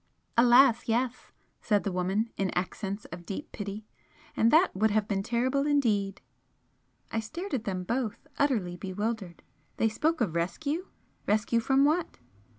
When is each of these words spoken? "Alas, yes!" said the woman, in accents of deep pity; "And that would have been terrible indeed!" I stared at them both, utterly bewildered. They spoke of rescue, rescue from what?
"Alas, 0.35 0.87
yes!" 0.89 1.31
said 1.61 1.83
the 1.83 1.91
woman, 1.91 2.31
in 2.35 2.49
accents 2.57 3.05
of 3.11 3.23
deep 3.23 3.51
pity; 3.51 3.85
"And 4.35 4.49
that 4.49 4.75
would 4.75 4.89
have 4.89 5.07
been 5.07 5.21
terrible 5.21 5.67
indeed!" 5.67 6.21
I 7.11 7.19
stared 7.19 7.53
at 7.53 7.65
them 7.65 7.83
both, 7.83 8.25
utterly 8.39 8.75
bewildered. 8.75 9.43
They 9.77 9.89
spoke 9.89 10.19
of 10.19 10.33
rescue, 10.33 10.87
rescue 11.27 11.59
from 11.59 11.85
what? 11.85 12.17